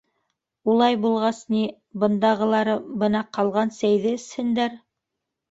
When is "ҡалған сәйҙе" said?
3.39-4.17